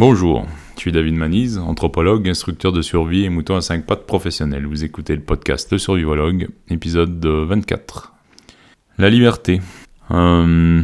[0.00, 0.46] Bonjour,
[0.76, 4.64] je suis David Manise, anthropologue, instructeur de survie et mouton à 5 pattes professionnel.
[4.64, 8.14] Vous écoutez le podcast Le Survivologue, épisode 24.
[8.96, 9.60] La liberté.
[10.10, 10.82] Euh,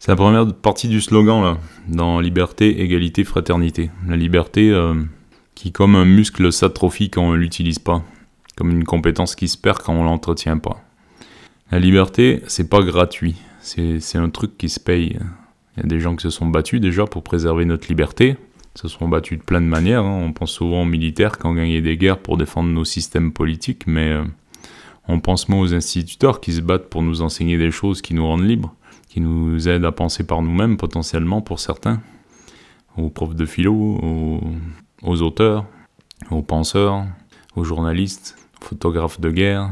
[0.00, 3.92] c'est la première partie du slogan dans liberté, égalité, fraternité.
[4.08, 4.94] La liberté euh,
[5.54, 8.02] qui, comme un muscle, s'atrophie quand on ne l'utilise pas,
[8.56, 10.82] comme une compétence qui se perd quand on l'entretient pas.
[11.70, 15.20] La liberté, c'est pas gratuit, c'est un truc qui se paye.
[15.78, 18.36] Il y a des gens qui se sont battus déjà pour préserver notre liberté.
[18.74, 20.02] Se sont battus de plein de manières.
[20.02, 20.22] Hein.
[20.24, 23.86] On pense souvent aux militaires qui ont gagné des guerres pour défendre nos systèmes politiques,
[23.86, 24.24] mais euh,
[25.06, 28.26] on pense moins aux instituteurs qui se battent pour nous enseigner des choses qui nous
[28.26, 28.74] rendent libres,
[29.08, 32.00] qui nous aident à penser par nous-mêmes potentiellement pour certains,
[32.96, 34.42] aux profs de philo,
[35.02, 35.64] aux, auteurs,
[36.32, 37.04] aux penseurs,
[37.54, 39.70] aux journalistes, aux photographes de guerre.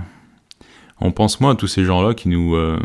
[1.00, 2.78] On pense moins à tous ces gens-là qui nous, euh,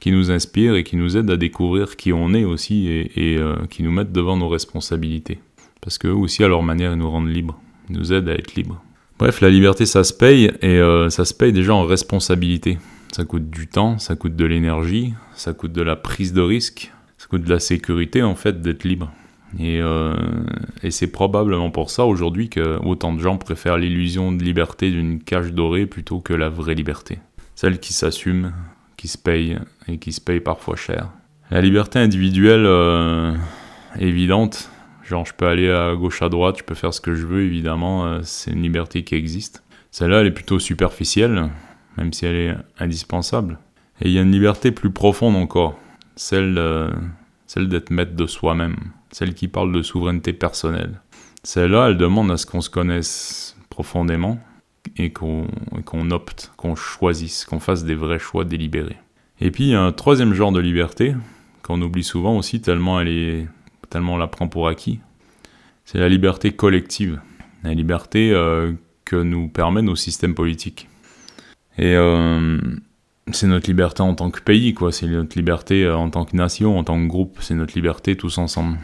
[0.00, 3.56] qui nous inspirent et qui nous aident à découvrir qui on est aussi et, euh,
[3.68, 5.40] qui nous mettent devant nos responsabilités.
[5.80, 8.54] Parce qu'eux aussi, à leur manière, ils nous rendent libres, ils nous aident à être
[8.54, 8.82] libres.
[9.18, 12.78] Bref, la liberté, ça se paye et euh, ça se paye déjà en responsabilité.
[13.12, 16.92] Ça coûte du temps, ça coûte de l'énergie, ça coûte de la prise de risque,
[17.16, 19.10] ça coûte de la sécurité en fait d'être libre.
[19.58, 20.14] Et, euh,
[20.82, 25.20] et c'est probablement pour ça aujourd'hui que autant de gens préfèrent l'illusion de liberté d'une
[25.20, 27.18] cage dorée plutôt que la vraie liberté.
[27.54, 28.52] Celle qui s'assume,
[28.98, 29.58] qui se paye
[29.88, 31.08] et qui se paye parfois cher.
[31.50, 33.34] La liberté individuelle euh,
[33.98, 34.70] évidente,
[35.04, 37.42] genre je peux aller à gauche à droite, je peux faire ce que je veux
[37.42, 39.62] évidemment, euh, c'est une liberté qui existe.
[39.90, 41.48] Celle-là elle est plutôt superficielle,
[41.96, 43.58] même si elle est indispensable.
[44.00, 45.78] Et il y a une liberté plus profonde encore,
[46.16, 46.90] celle, euh,
[47.46, 48.76] celle d'être maître de soi-même,
[49.10, 51.00] celle qui parle de souveraineté personnelle.
[51.42, 54.38] Celle-là, elle demande à ce qu'on se connaisse profondément,
[54.96, 58.96] et qu'on opte, qu'on choisisse, qu'on fasse des vrais choix délibérés.
[59.40, 61.14] Et puis il y a un troisième genre de liberté
[61.62, 63.46] qu'on oublie souvent aussi tellement elle est
[63.90, 65.00] tellement on la prend pour acquis.
[65.84, 67.20] C'est la liberté collective,
[67.64, 68.72] la liberté euh,
[69.04, 70.88] que nous permet nos systèmes politiques.
[71.78, 72.58] Et euh,
[73.32, 74.92] c'est notre liberté en tant que pays, quoi.
[74.92, 77.38] C'est notre liberté euh, en tant que nation, en tant que groupe.
[77.40, 78.76] C'est notre liberté tous ensemble.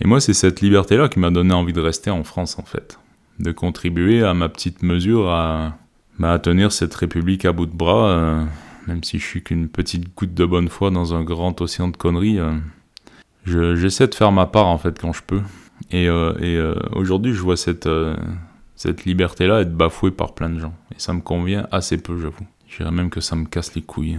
[0.00, 2.98] Et moi, c'est cette liberté-là qui m'a donné envie de rester en France, en fait
[3.38, 5.76] de contribuer à ma petite mesure à,
[6.18, 8.46] bah, tenir cette République à bout de bras,
[8.86, 11.96] même si je suis qu'une petite goutte de bonne foi dans un grand océan de
[11.96, 12.38] conneries.
[12.38, 15.42] Euh, j'essaie de faire ma part en fait quand je peux.
[15.90, 17.88] Et, euh, aujourd'hui, je vois cette,
[19.04, 20.74] liberté-là être bafouée par plein de gens.
[20.92, 22.46] Et ça me convient assez peu, j'avoue.
[22.68, 24.18] Je dirais même que ça me casse les couilles.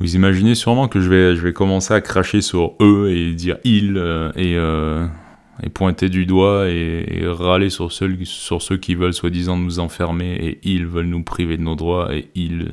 [0.00, 3.96] Vous imaginez sûrement que je vais, commencer à cracher sur eux et dire ils
[5.62, 10.86] et pointer du doigt et, râler sur ceux qui veulent soi-disant nous enfermer et ils
[10.86, 12.72] veulent nous priver de nos droits et ils...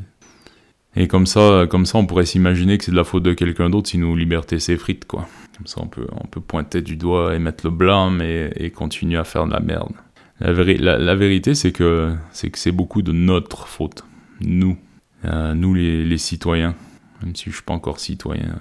[0.95, 3.69] Et comme ça, comme ça on pourrait s'imaginer que c'est de la faute de quelqu'un
[3.69, 5.27] d'autre si nos libertés s'effritent, quoi.
[5.57, 9.17] Comme ça on peut, on peut pointer du doigt et mettre le blâme et, continuer
[9.17, 9.93] à faire de la merde.
[10.39, 14.03] La, la, vérité c'est que c'est beaucoup de notre faute.
[14.41, 14.77] Nous.
[15.25, 16.75] Euh, nous les, les citoyens.
[17.23, 18.55] Même si je suis pas encore citoyen.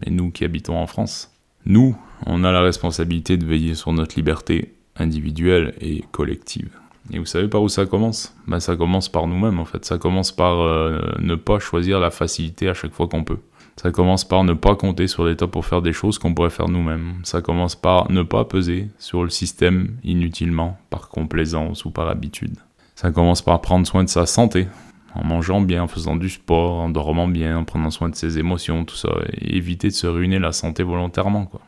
[0.00, 1.30] Mais nous qui habitons en France.
[1.66, 6.70] Nous, on a la responsabilité de veiller sur notre liberté individuelle et collective.
[7.12, 8.34] Et vous savez par où ça commence?
[8.46, 9.84] Ben, Ça commence par nous-mêmes en fait.
[9.84, 13.38] Ça commence par euh, ne pas choisir la facilité à chaque fois qu'on peut.
[13.76, 16.68] Ça commence par ne pas compter sur l'État pour faire des choses qu'on pourrait faire
[16.68, 17.16] nous-mêmes.
[17.24, 22.56] Ça commence par ne pas peser sur le système inutilement, par complaisance ou par habitude.
[22.94, 24.66] Ça commence par prendre soin de sa santé,
[25.14, 28.38] en mangeant bien, en faisant du sport, en dormant bien, en prenant soin de ses
[28.38, 31.60] émotions, tout ça, et éviter de se ruiner la santé volontairement, quoi.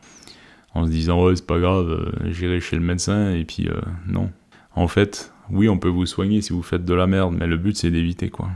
[0.73, 3.79] En se disant, ouais, c'est pas grave, euh, j'irai chez le médecin, et puis euh,
[4.07, 4.31] non.
[4.75, 7.57] En fait, oui, on peut vous soigner si vous faites de la merde, mais le
[7.57, 8.49] but c'est d'éviter, quoi.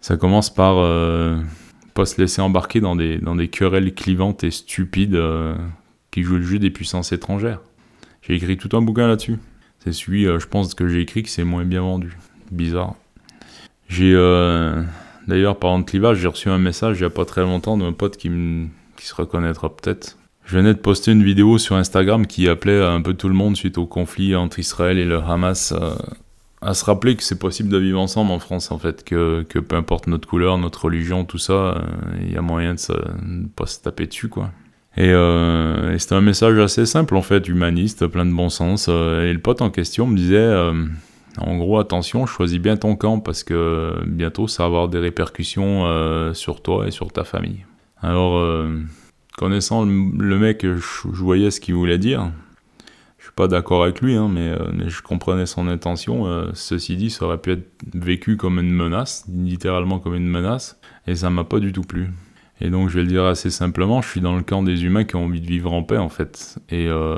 [0.00, 1.40] Ça commence par euh,
[1.94, 5.18] pas se laisser embarquer dans des, dans des querelles clivantes et stupides
[6.10, 7.60] qui jouent le jeu des puissances étrangères.
[8.22, 9.38] J'ai écrit tout un bouquin là-dessus.
[9.78, 12.16] C'est celui, je pense, que j'ai écrit que c'est moins bien vendu.
[12.50, 12.96] Bizarre.
[13.88, 14.82] J'ai euh,
[15.28, 17.92] d'ailleurs, parlant de clivage, j'ai reçu un message il n'y a pas très longtemps d'un
[17.92, 18.30] pote qui,
[18.96, 20.16] qui se reconnaîtra peut-être.
[20.44, 23.56] Je venais de poster une vidéo sur Instagram qui appelait un peu tout le monde
[23.56, 25.94] suite au conflit entre Israël et le Hamas euh,
[26.60, 29.76] à se rappeler que c'est possible de vivre ensemble en France en fait, que, peu
[29.76, 31.74] importe notre couleur, notre religion, tout ça, euh,
[32.20, 32.80] il y a moyen de
[33.26, 34.50] ne pas se taper dessus quoi.
[34.96, 38.86] Et, et c'était un message assez simple en fait, humaniste, plein de bon sens.
[38.86, 40.54] et le pote en question me disait
[41.38, 45.86] en gros, attention, choisis bien ton camp parce que bientôt ça va avoir des répercussions
[45.86, 47.64] euh, sur toi et sur ta famille.
[48.00, 48.80] Alors, euh,
[49.36, 52.30] connaissant le, mec, je, voyais ce qu'il voulait dire.
[53.18, 56.26] Je suis pas d'accord avec lui, hein, mais, euh, mais, je comprenais son intention.
[56.54, 61.14] ceci dit, ça aurait pu être vécu comme une menace, littéralement comme une menace, et
[61.14, 62.10] ça m'a pas du tout plu.
[62.60, 65.04] Et donc, je vais le dire assez simplement, je suis dans le camp des humains
[65.04, 66.58] qui ont envie de vivre en paix, en fait.
[66.70, 67.16] Et, euh,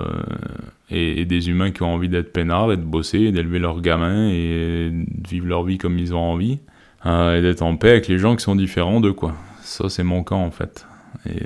[0.91, 5.29] des humains qui ont envie d'être peinards et de bosser, d'élever leurs gamins et de
[5.29, 6.61] vivre leur vie comme ils ont envie.
[7.05, 9.35] Euh, et d'être en paix avec les gens qui sont différents d'eux, quoi.
[9.61, 10.87] Ça, c'est mon camp, en fait.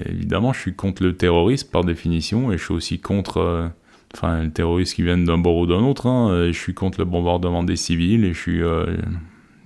[0.06, 3.38] Évidemment, je suis contre le terrorisme, par définition, et je suis aussi contre...
[3.38, 3.68] Euh,
[4.14, 7.04] enfin, le terroriste qui viennent d'un bord ou d'un autre, hein, je suis contre le
[7.04, 8.60] bombardement des civils, et je suis...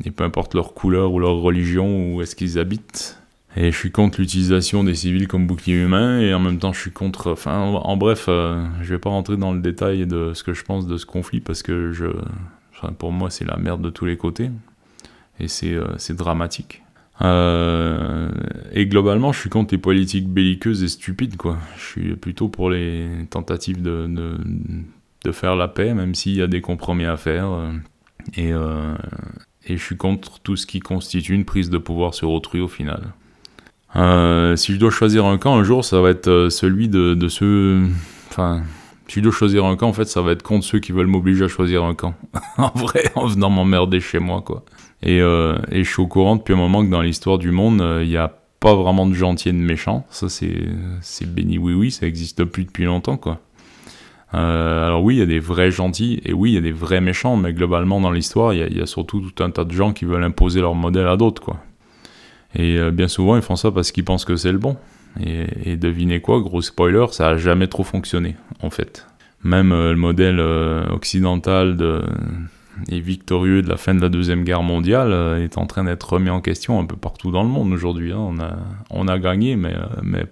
[0.05, 3.19] et peu importe leur couleur ou leur religion, ou est-ce qu'ils habitent,
[3.57, 6.81] et je suis contre l'utilisation des civils comme bouclier humain, et en même temps je
[6.81, 7.31] suis contre...
[7.31, 10.65] Enfin, en, bref, euh, je vais pas rentrer dans le détail de ce que je
[10.65, 11.93] pense de ce conflit, parce que
[12.99, 14.51] pour moi c'est la merde de tous les côtés,
[15.39, 16.83] et c'est euh, dramatique.
[17.23, 18.31] Euh,
[18.73, 21.59] et globalement, je suis contre les politiques belliqueuses et stupides, quoi.
[21.77, 26.47] Je suis plutôt pour les tentatives de, de, faire la paix, même s'il y a
[26.47, 27.49] des compromis à faire.
[28.37, 32.61] Et, et je suis contre tout ce qui constitue une prise de pouvoir sur autrui
[32.61, 33.15] au final.
[33.97, 37.15] Euh, si je dois choisir un camp un jour, ça va être euh, celui de,
[37.15, 37.83] de ceux.
[38.29, 38.63] Enfin,
[39.07, 41.07] si je dois choisir un camp, en fait, ça va être contre ceux qui veulent
[41.07, 42.15] m'obliger à choisir un camp.
[42.59, 44.65] en vrai, en venant m'emmerder chez moi, quoi.
[45.05, 47.83] Et, euh, et, je suis au courant depuis un moment que dans l'histoire du monde,
[48.03, 50.07] il n'y a pas vraiment de gentils et de méchants.
[50.11, 50.51] Ça, c'est,
[51.27, 53.41] béni oui oui, ça existe plus depuis longtemps, quoi.
[54.33, 57.03] alors oui, il y a des vrais gentils, et oui, il y a des vrais
[57.03, 60.07] méchants, mais globalement, dans l'histoire, il y, a surtout tout un tas de gens qui
[60.07, 61.55] veulent imposer leur modèle à d'autres.
[62.55, 64.77] Et euh, bien souvent, ils font ça parce qu'ils pensent que c'est le bon.
[65.25, 69.07] Et, devinez quoi, gros spoiler, ça a jamais trop fonctionné, en fait.
[69.45, 72.03] Même euh, le modèle euh, occidental de,
[72.89, 76.31] et victorieux de la fin de la Deuxième Guerre mondiale est en train d'être remis
[76.31, 78.13] en question un peu partout dans le monde aujourd'hui.
[78.13, 78.19] Hein.
[78.19, 78.57] On, a,
[78.91, 80.25] on a gagné, mais, mais,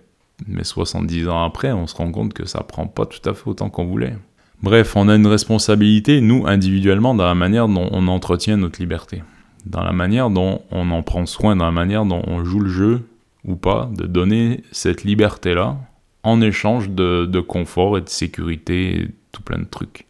[0.46, 3.48] mais 70 ans après, on se rend compte que ça prend pas tout à fait
[3.48, 4.16] autant qu'on voulait.
[4.62, 9.22] Bref, on a une responsabilité, nous, individuellement, dans la manière dont on entretient notre liberté
[9.66, 12.70] dans la manière dont on en prend soin, dans la manière dont on joue le
[12.70, 13.08] jeu
[13.44, 15.78] ou pas, de donner cette liberté-là
[16.22, 20.06] en échange de, confort et de sécurité et tout plein de trucs.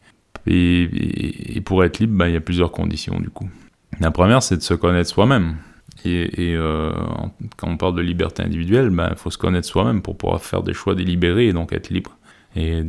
[0.46, 3.48] Et, pour être libre, ben, il y a plusieurs conditions du coup.
[4.00, 5.56] La première, c'est de se connaître soi-même.
[6.04, 6.92] Et, euh,
[7.56, 10.62] quand on parle de liberté individuelle, il ben, faut se connaître soi-même pour pouvoir faire
[10.62, 12.16] des choix délibérés et donc être libre.
[12.56, 12.82] Et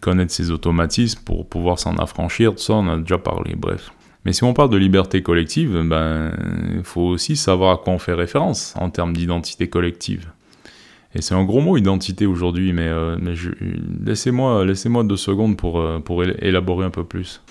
[0.00, 3.90] connaître ses automatismes pour pouvoir s'en affranchir, tout ça, on a déjà parlé, bref.
[4.24, 6.32] Mais si on parle de liberté collective, ben,
[6.74, 10.30] il faut aussi savoir à quoi on fait référence en termes d'identité collective.
[11.14, 13.34] Et c'est un gros mot, identité, aujourd'hui, mais, euh, mais
[14.04, 17.42] laissez-moi laissez deux secondes pour, euh, pour élaborer un peu plus.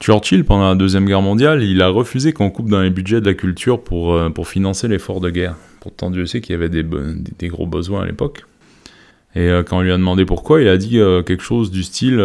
[0.00, 3.26] Churchill, pendant la Deuxième Guerre mondiale, il a refusé qu'on coupe dans les budgets de
[3.26, 5.56] la culture pour, euh, pour financer l'effort de guerre.
[5.80, 8.44] Pourtant, Dieu sait qu'il y avait des, des, gros besoins à l'époque.
[9.34, 12.16] Et quand on lui a demandé pourquoi, il a dit quelque chose du style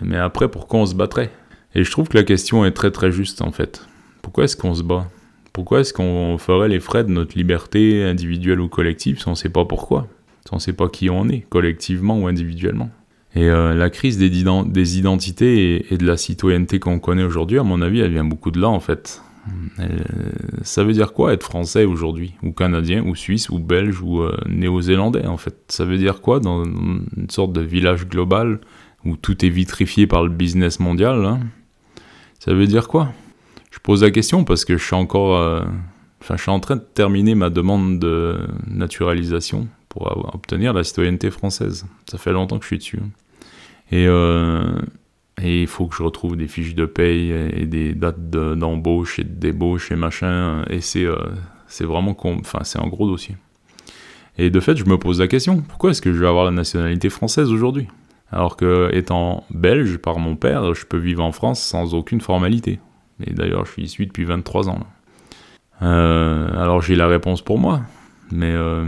[0.00, 1.30] Mais après, pourquoi on se battrait?
[1.74, 3.86] Et je trouve que la question est très très juste en fait.
[4.22, 5.08] Pourquoi est-ce qu'on se bat?
[5.58, 9.36] Pourquoi est-ce qu'on ferait les frais de notre liberté individuelle ou collective si on ne
[9.36, 10.06] sait pas pourquoi
[10.46, 12.90] Si on ne sait pas qui on est, collectivement ou individuellement.
[13.34, 17.82] Et euh, la crise des, identités et, de la citoyenneté qu'on connaît aujourd'hui, à mon
[17.82, 19.20] avis, elle vient beaucoup de là en fait.
[20.62, 24.36] Ça veut dire quoi être français aujourd'hui Ou canadien, ou suisse, ou belge, ou euh,
[24.48, 25.56] néo-zélandais en fait?
[25.66, 28.60] Ça veut dire quoi dans une sorte de village global
[29.04, 31.40] où tout est vitrifié par le business mondial hein?
[32.38, 33.12] Ça veut dire quoi?
[33.88, 35.34] Pose la question parce que je suis encore.
[35.38, 35.62] Euh,
[36.20, 38.36] enfin, je suis en train de terminer ma demande de
[38.66, 41.86] naturalisation pour obtenir la citoyenneté française.
[42.06, 43.00] Ça fait longtemps que je suis dessus.
[43.90, 44.78] Et, euh,
[45.42, 49.32] il faut que je retrouve des fiches de paye et des dates d'embauche et de
[49.32, 50.64] débauche et machin.
[50.68, 51.16] Et c'est euh,
[51.66, 52.14] c'est vraiment.
[52.22, 53.36] Enfin, c'est un gros dossier.
[54.36, 56.50] Et de fait, je me pose la question pourquoi est-ce que je vais avoir la
[56.50, 57.88] nationalité française aujourd'hui?
[58.32, 62.80] Alors que, étant belge par mon père, je peux vivre en France sans aucune formalité.
[63.24, 64.80] Et d'ailleurs, je suis issu depuis 23 ans.
[65.82, 67.82] Euh, alors j'ai la réponse pour moi.
[68.30, 68.86] Mais, euh,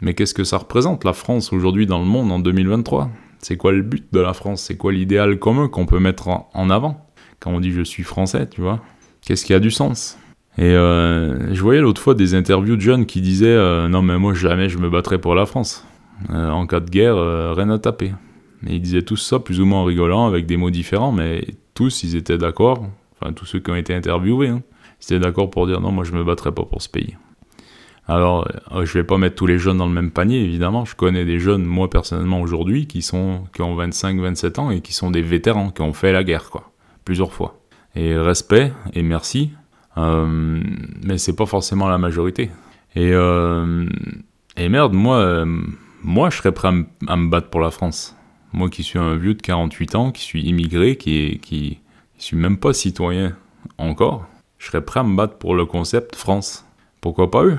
[0.00, 3.72] mais qu'est-ce que ça représente, la France, aujourd'hui dans le monde, en 2023 C'est quoi
[3.72, 4.62] le but de la France?
[4.62, 7.06] C'est quoi l'idéal commun qu'on peut mettre en avant?
[7.40, 8.80] Quand on dit je suis français, tu vois
[9.20, 10.18] Qu'est-ce qui a du sens?
[10.58, 14.34] Et euh, je voyais l'autre fois des interviews de jeunes qui disaient Non, mais moi
[14.34, 15.86] jamais je me battrai pour la France.
[16.28, 17.16] en cas de guerre,
[17.54, 18.12] rien à taper.
[18.66, 21.44] Et ils disaient tous ça plus ou moins en rigolant, avec des mots différents, mais
[21.74, 22.86] tous, ils étaient d'accord,
[23.22, 24.62] enfin tous ceux qui ont été interviewés, hein,
[25.00, 27.16] ils étaient d'accord pour dire non, moi je me battrai pas pour ce pays.
[28.08, 30.84] Alors, euh, je vais pas mettre tous les jeunes dans le même panier, évidemment.
[30.84, 35.12] Je connais des jeunes, moi personnellement aujourd'hui, qui, qui ont 25-27 ans et qui sont
[35.12, 36.72] des vétérans, qui ont fait la guerre, quoi,
[37.04, 37.60] plusieurs fois.
[37.94, 39.52] Et respect et merci,
[39.98, 40.60] euh,
[41.04, 42.50] mais c'est pas forcément la majorité.
[42.94, 43.86] Et, euh,
[44.56, 45.62] et merde, moi, euh,
[46.02, 46.68] moi je serais prêt
[47.06, 48.16] à me battre pour la France.
[48.52, 51.78] Moi qui suis un vieux de 48 ans, qui suis immigré, qui, qui,
[52.24, 53.36] suis même pas citoyen
[53.78, 54.26] encore,
[54.58, 56.64] je serais prêt à me battre pour le concept France.
[57.00, 57.58] Pourquoi pas eux?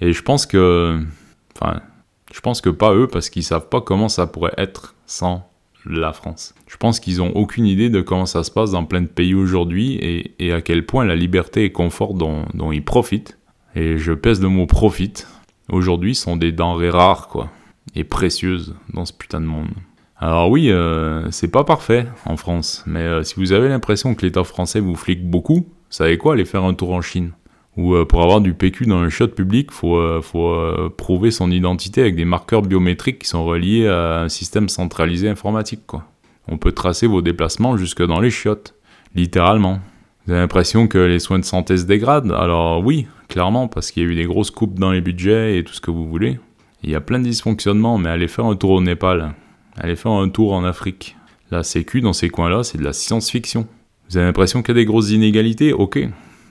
[0.00, 1.00] Et je pense que,
[1.54, 1.80] enfin,
[2.32, 5.48] je pense que pas eux parce qu'ils savent pas comment ça pourrait être sans
[5.84, 6.54] la France.
[6.66, 9.34] Je pense qu'ils ont aucune idée de comment ça se passe dans plein de pays
[9.34, 9.98] aujourd'hui
[10.38, 13.38] et, à quel point la liberté et confort dont, dont ils profitent,
[13.74, 15.28] et je pèse le mot profite,
[15.68, 17.50] aujourd'hui sont des denrées rares, quoi,
[17.94, 19.68] et précieuses dans ce putain de monde.
[20.18, 24.24] Alors oui, euh, c'est pas parfait en France, mais euh, si vous avez l'impression que
[24.24, 27.32] l'État français vous flique beaucoup, savez quoi, aller faire un tour en Chine.
[27.76, 32.00] Ou euh, pour avoir du PQ dans le shot public, faut, faut prouver son identité
[32.00, 36.04] avec des marqueurs biométriques qui sont reliés à un système centralisé informatique, quoi.
[36.48, 38.74] On peut tracer vos déplacements jusque dans les chiottes,
[39.14, 39.80] littéralement.
[40.24, 42.32] Vous avez l'impression que les soins de santé se dégradent?
[42.32, 45.64] Alors oui, clairement, parce qu'il y a eu des grosses coupes dans les budgets et
[45.64, 46.38] tout ce que vous voulez.
[46.82, 49.34] Il y a plein de dysfonctionnements, mais allez faire un tour au Népal,
[49.76, 51.16] allez faire un tour en Afrique.
[51.50, 53.66] La Sécu, dans ces coins-là, c'est de la science-fiction.
[54.08, 55.72] Vous avez l'impression qu'il y a des grosses inégalités?
[55.72, 55.98] Ok.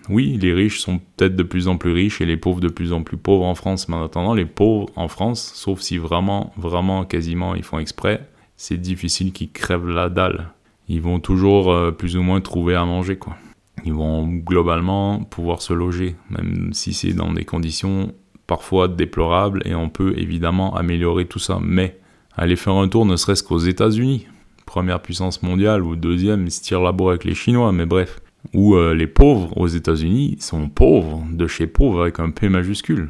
[0.09, 2.93] Oui, les riches sont peut-être de plus en plus riches et les pauvres de plus
[2.93, 6.53] en plus pauvres en France, mais en attendant, les pauvres en France, sauf si vraiment,
[6.57, 10.49] vraiment, quasiment, ils font exprès, c'est difficile qu'ils crèvent la dalle.
[10.87, 13.35] Ils vont toujours euh, plus ou moins trouver à manger, quoi.
[13.83, 18.13] Ils vont globalement pouvoir se loger, même si c'est dans des conditions
[18.47, 21.59] parfois déplorables, et on peut évidemment améliorer tout ça.
[21.61, 21.97] Mais
[22.37, 24.27] aller faire un tour ne serait-ce qu'aux États-Unis,
[24.65, 28.21] première puissance mondiale, ou deuxième, ils se tirent la bourre avec les Chinois, mais bref.
[28.53, 33.09] Ou euh, les pauvres aux États-Unis sont pauvres, de chez pauvres avec un P majuscule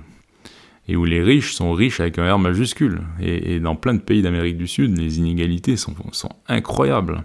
[0.88, 3.02] et où les riches sont riches avec un R majuscule.
[3.20, 5.96] Et, dans plein de pays d'Amérique du Sud, les inégalités sont,
[6.48, 7.24] incroyables.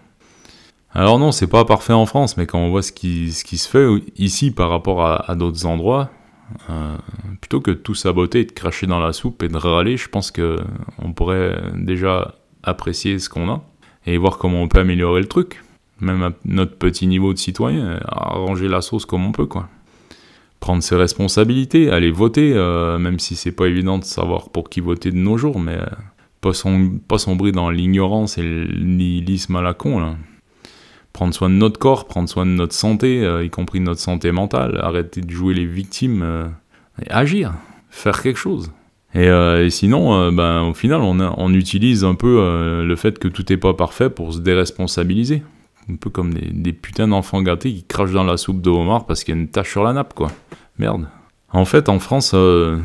[0.93, 3.87] Alors non, c'est pas parfait en France, mais quand on voit ce qui se fait
[4.17, 6.11] ici par rapport à, d'autres endroits,
[6.69, 6.97] euh,
[7.41, 10.31] plutôt que tout saboter et de cracher dans la soupe et de râler, je pense
[10.31, 10.57] que
[10.99, 13.63] on pourrait déjà apprécier ce qu'on a
[14.07, 15.63] et voir comment on peut améliorer le truc,
[16.01, 19.69] même à notre petit niveau de citoyen, arranger la sauce comme on peut, quoi
[20.61, 24.81] prendre ses responsabilités, aller voter, euh, même si c'est pas évident de savoir pour qui
[24.81, 25.87] voter de nos jours, mais euh,
[26.43, 26.53] pas,
[27.09, 29.99] pas sombrer dans l'ignorance et le nihilisme à la con.
[29.99, 30.17] Là.
[31.13, 34.33] Prendre soin de notre corps, prendre soin de notre santé, euh, y compris notre santé
[34.33, 36.51] mentale, arrêter de jouer les victimes,
[37.05, 37.53] et agir,
[37.91, 38.73] faire quelque chose.
[39.15, 43.75] Et, sinon, ben, au final, on, utilise un peu le fait que tout n'est pas
[43.75, 45.43] parfait pour se déresponsabiliser.
[45.91, 49.07] Un peu comme des, des putains d'enfants gâtés qui crachent dans la soupe de homard
[49.07, 50.31] parce qu'il y a une tache sur la nappe, quoi.
[50.79, 51.09] Merde.
[51.53, 52.79] En fait, en France, euh,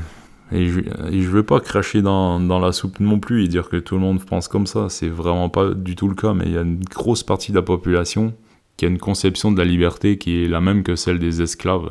[0.51, 3.77] et, je, et vais pas cracher dans, dans, la soupe non plus et dire que
[3.77, 6.51] tout le monde pense comme ça, c'est vraiment pas du tout le cas, mais il
[6.51, 8.33] y a une grosse partie de la population
[8.77, 11.89] qui a une conception de la liberté qui est la même que celle des esclaves,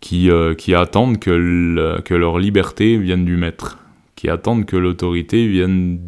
[0.00, 3.78] qui, euh, qui attendent que, que leur liberté vienne du maître,
[4.14, 5.98] qui attendent que l'autorité vienne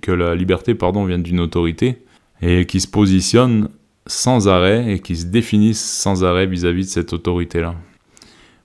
[0.00, 1.98] que la liberté, pardon, vienne d'une autorité,
[2.40, 3.68] et qui se positionnent
[4.06, 7.76] sans arrêt et qui se définissent sans arrêt vis-à-vis de cette autorité-là.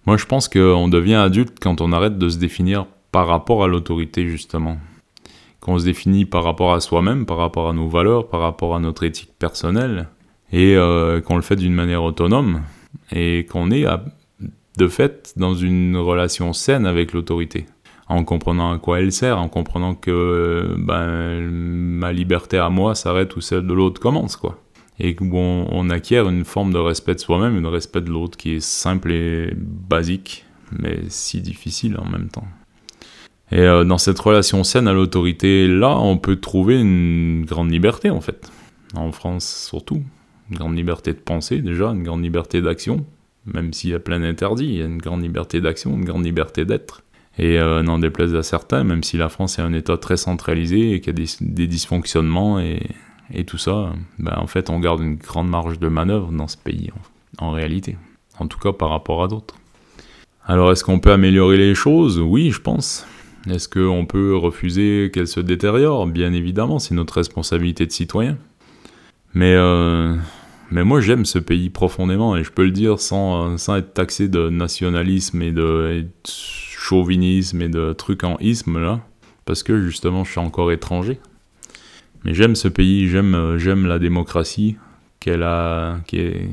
[0.07, 3.67] Moi, je pense qu'on devient adulte quand on arrête de se définir par rapport à
[3.67, 4.77] l'autorité, justement.
[5.59, 8.79] Qu'on se définit par rapport à soi-même, par rapport à nos valeurs, par rapport à
[8.79, 10.07] notre éthique personnelle,
[10.53, 12.61] et euh, qu'on le fait d'une manière autonome,
[13.11, 13.85] et qu'on est,
[14.77, 17.65] de fait, dans une relation saine avec l'autorité
[18.09, 23.35] en comprenant à quoi elle sert, en comprenant que ben, ma liberté à moi s'arrête
[23.35, 24.57] où celle de l'autre commence, quoi
[24.99, 28.55] et où on, acquiert une forme de respect de soi-même, une respect de l'autre qui
[28.55, 32.47] est simple et basique, mais si difficile en même temps.
[33.51, 38.09] Et euh, dans cette relation saine à l'autorité, là, on peut trouver une grande liberté
[38.09, 38.51] en fait.
[38.95, 40.03] En France surtout.
[40.49, 43.05] Une grande liberté de penser déjà, une grande liberté d'action,
[43.45, 46.25] même s'il y a plein d'interdits, il y a une grande liberté d'action, une grande
[46.25, 47.03] liberté d'être.
[47.37, 50.93] Et euh, n'en déplaise à certains, même si la France est un État très centralisé
[50.93, 52.81] et qu'il y a des, des dysfonctionnements et
[53.33, 56.57] et tout ça, ben, en fait, on garde une grande marge de manœuvre dans ce
[56.57, 56.91] pays,
[57.39, 57.97] en, réalité.
[58.39, 59.55] En tout cas, par rapport à d'autres.
[60.45, 62.19] Alors, est-ce qu'on peut améliorer les choses?
[62.19, 63.05] Oui, je pense.
[63.49, 66.07] Est-ce qu'on peut refuser qu'elles se détériorent?
[66.07, 68.37] Bien évidemment, c'est notre responsabilité de citoyen.
[69.33, 70.15] Mais, euh,
[70.71, 74.29] mais moi, j'aime ce pays profondément, et je peux le dire sans, sans être taxé
[74.29, 76.05] de nationalisme et de,
[76.87, 79.01] chauvinisme et de trucs en isme, là,
[79.45, 81.19] parce que justement, je suis encore étranger.
[82.23, 84.77] Mais j'aime ce pays, j'aime euh, j'aime la démocratie
[85.19, 85.99] qu'elle a,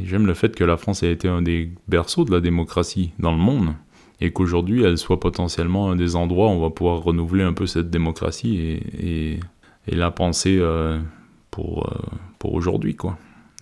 [0.05, 3.33] j'aime le fait que la France ait été un des berceaux de la démocratie dans
[3.33, 3.75] le monde
[4.21, 7.67] et qu'aujourd'hui elle soit potentiellement un des endroits où on va pouvoir renouveler un peu
[7.67, 9.41] cette démocratie et,
[9.87, 10.99] et, la penser euh,
[11.51, 13.19] pour, euh, pour aujourd'hui quoi.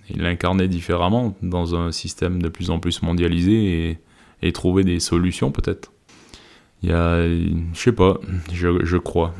[0.08, 3.98] Et l'incarner différemment dans un système de plus en plus mondialisé et,
[4.42, 5.92] et trouver des solutions peut-être.
[6.82, 8.18] Il y a, je sais pas,
[8.52, 9.34] je, je crois,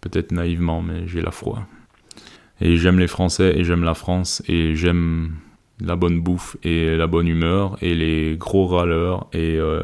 [0.00, 1.66] peut-être naïvement, mais j'ai la foi.
[2.60, 5.36] Et j'aime les Français et j'aime la France et j'aime
[5.80, 9.82] la bonne bouffe et la bonne humeur et les gros râleurs et, euh,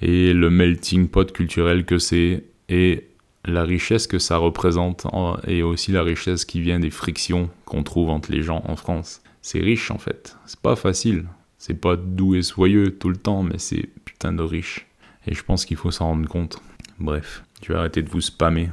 [0.00, 3.04] et le melting pot culturel que c'est et
[3.44, 5.06] la richesse que ça représente
[5.46, 9.22] et aussi la richesse qui vient des frictions qu'on trouve entre les gens en France.
[9.42, 11.26] C'est riche en fait, c'est pas facile,
[11.58, 14.86] c'est pas doux et soyeux tout le temps, mais c'est putain de riche.
[15.26, 16.60] Et je pense qu'il faut s'en rendre compte.
[16.98, 18.70] Bref, je vais arrêter de vous spammer.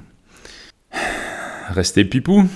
[1.70, 2.48] Restez pipou